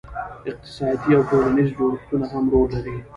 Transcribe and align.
اقتصادي 0.49 1.09
او 1.17 1.21
ټولنیز 1.29 1.69
جوړښتونه 1.77 2.25
هم 2.33 2.45
رول 2.53 2.69
لري. 2.75 2.97